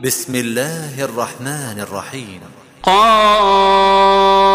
بسم 0.00 0.34
الله 0.34 1.04
الرحمن 1.04 1.80
الرحيم. 1.80 2.40
قاف 2.82 4.53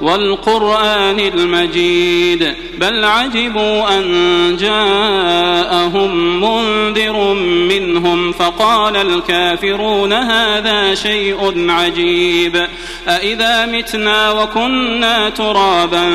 والقرآن 0.00 1.20
المجيد 1.20 2.54
بل 2.78 3.04
عجبوا 3.04 3.98
أن 3.98 4.56
جاءهم 4.56 6.40
منذر 6.40 7.34
منهم 7.68 8.32
فقال 8.32 8.96
الكافرون 8.96 10.12
هذا 10.12 10.94
شيء 10.94 11.70
عجيب 11.70 12.66
أإذا 13.08 13.66
متنا 13.66 14.30
وكنا 14.30 15.28
ترابا 15.30 16.10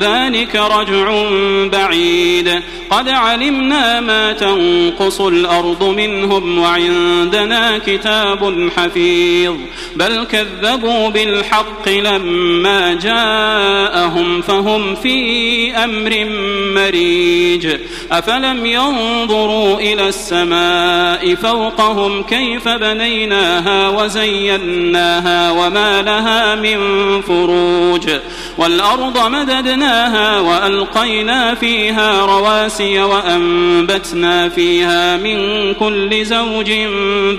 ذلك 0.00 0.56
رجع 0.56 1.24
بعيد 1.72 2.62
قد 2.90 3.08
علمنا 3.08 4.00
ما 4.00 4.32
تنقص 4.32 5.20
الأرض 5.20 5.84
منهم 5.84 6.58
وعندنا 6.58 7.78
كتاب 7.78 8.70
حفيظ 8.76 9.54
بل 9.96 10.24
كذبوا 10.24 11.08
بالحق 11.08 11.88
لما 11.88 12.94
جاءهم 13.32 14.42
فهم 14.42 14.94
في 14.94 15.76
أمر 15.76 16.26
مريج. 16.74 17.76
أفلم 18.12 18.66
ينظروا 18.66 19.80
إلى 19.80 20.08
السماء 20.08 21.34
فوقهم 21.34 22.22
كيف 22.22 22.68
بنيناها 22.68 23.88
وزيناها 23.88 25.50
وما 25.50 26.02
لها 26.02 26.54
من 26.54 26.80
فروج. 27.20 28.10
والأرض 28.58 29.30
مددناها 29.30 30.40
وألقينا 30.40 31.54
فيها 31.54 32.26
رواسي 32.26 33.00
وأنبتنا 33.00 34.48
فيها 34.48 35.16
من 35.16 35.38
كل 35.74 36.24
زوج 36.24 36.72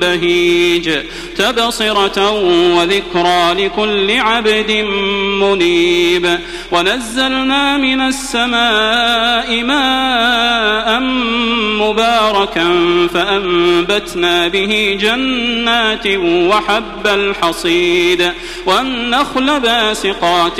بهيج 0.02 0.89
تبصرة 1.38 2.31
وذكرى 2.77 3.53
لكل 3.53 4.19
عبد 4.19 4.72
منيب 5.41 6.39
ونزلنا 6.72 7.78
من 7.78 8.02
السماء 8.02 9.64
ماء 9.64 11.00
مباركا 11.80 12.67
فأنبتنا 13.14 14.47
به 14.47 14.97
جنات 15.02 16.08
وحب 16.17 17.08
الحصيد 17.08 18.31
والنخل 18.66 19.59
باسقات 19.59 20.59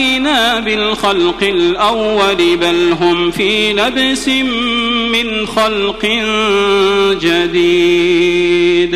أفعينا 0.01 0.59
بالخلق 0.59 1.43
الأول 1.43 2.57
بل 2.57 2.95
هم 3.01 3.31
في 3.31 3.73
لبس 3.73 4.27
من 5.11 5.45
خلق 5.47 6.05
جديد 7.21 8.95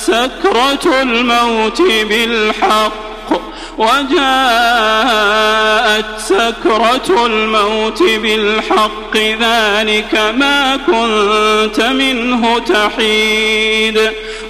سكرة 0.05 1.01
الموت 1.01 1.81
بالحق 1.81 3.11
وجاءت 3.77 4.19
سكرة 6.17 7.25
الموت 7.25 8.03
بالحق 8.03 9.17
ذلك 9.17 10.33
ما 10.37 10.77
كنت 10.77 11.81
منه 11.81 12.59
تحيد. 12.59 14.11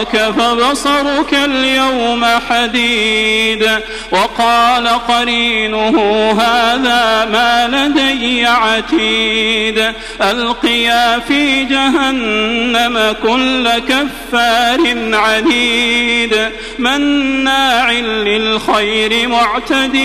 غطاءك 0.00 0.34
فبصرك 0.38 1.34
اليوم 1.34 2.24
حديد 2.50 3.68
وقال 4.12 4.88
قرينه 4.88 5.98
هذا 6.32 7.24
ما 7.32 7.68
لدي 7.68 8.46
عتيد 8.46 9.92
ألقيا 10.22 11.18
في 11.18 11.64
جهنم 11.64 13.14
كل 13.22 13.68
كفار 13.78 14.80
عنيد 15.12 16.50
مناع 16.78 17.92
للخير 17.92 19.28
معتد 19.28 19.96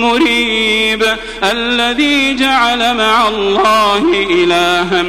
مريب 0.00 1.04
الذي 1.42 2.34
جعل 2.34 2.94
مع 2.96 3.28
الله 3.28 4.26
إلها 4.30 5.04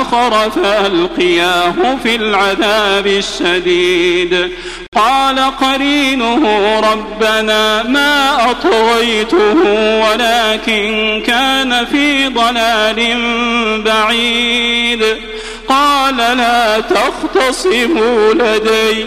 آخر 0.00 0.50
فألقياه 0.50 1.96
في 2.02 2.14
العذاب 2.14 3.06
الشديد. 3.06 4.50
قال 4.96 5.38
قرينه 5.38 6.44
ربنا 6.92 7.82
ما 7.82 8.50
أطغيته 8.50 9.56
ولكن 10.04 11.22
كان 11.26 11.86
في 11.86 12.28
ضلال 12.28 13.16
بعيد. 13.82 15.04
قال 15.68 16.16
لا 16.16 16.80
تختصموا 16.80 18.34
لدي 18.34 19.06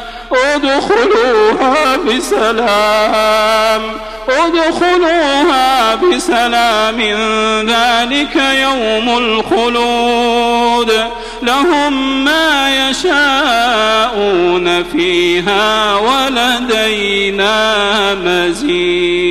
ادخلوها 0.33 1.95
بسلام 1.97 3.81
ادخلوها 4.29 5.95
بسلام. 5.95 7.01
ذلك 7.67 8.35
يوم 8.35 9.17
الخلود. 9.17 10.91
لهم 11.43 12.23
ما 12.23 12.89
يشاءون 12.89 14.83
فيها 14.83 15.95
ولدينا 15.95 17.55
مزيد. 18.13 19.30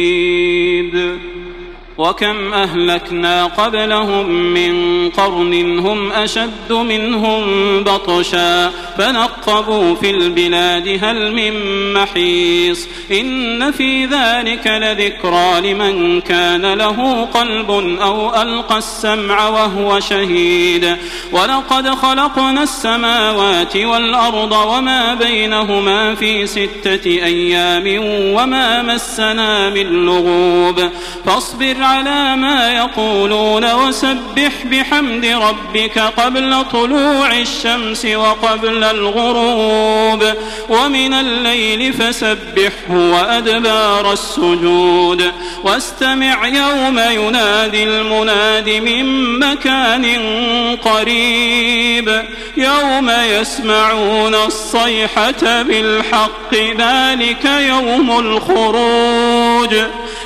وكم 2.00 2.54
أهلكنا 2.54 3.44
قبلهم 3.46 4.30
من 4.30 5.10
قرن 5.10 5.78
هم 5.78 6.12
أشد 6.12 6.72
منهم 6.72 7.44
بطشا 7.84 8.70
فنقبوا 8.98 9.94
في 9.94 10.10
البلاد 10.10 10.98
هل 11.02 11.32
من 11.32 11.52
محيص 11.92 12.88
إن 13.10 13.70
في 13.72 14.06
ذلك 14.06 14.66
لذكرى 14.66 15.72
لمن 15.72 16.20
كان 16.20 16.74
له 16.74 17.28
قلب 17.34 17.70
أو 18.02 18.42
ألقى 18.42 18.78
السمع 18.78 19.48
وهو 19.48 20.00
شهيد 20.00 20.96
ولقد 21.32 21.88
خلقنا 21.88 22.62
السماوات 22.62 23.76
والأرض 23.76 24.52
وما 24.52 25.14
بينهما 25.14 26.14
في 26.14 26.46
ستة 26.46 27.06
أيام 27.06 27.84
وما 28.34 28.82
مسنا 28.82 29.70
من 29.70 29.86
لغوب 29.86 30.90
فاصبر 31.26 31.89
على 31.90 32.36
ما 32.36 32.72
يقولون 32.72 33.72
وسبح 33.74 34.52
بحمد 34.64 35.24
ربك 35.24 35.98
قبل 35.98 36.64
طلوع 36.72 37.32
الشمس 37.32 38.04
وقبل 38.04 38.84
الغروب 38.84 40.24
ومن 40.68 41.14
الليل 41.14 41.92
فسبحه 41.92 42.90
وأدبار 42.90 44.12
السجود 44.12 45.32
واستمع 45.64 46.46
يوم 46.46 46.98
ينادي 46.98 47.84
المناد 47.84 48.68
من 48.68 49.38
مكان 49.38 50.06
قريب 50.84 52.22
يوم 52.56 53.10
يسمعون 53.10 54.34
الصيحة 54.34 55.62
بالحق 55.62 56.54
ذلك 56.54 57.44
يوم 57.44 58.18
الخروج 58.18 59.74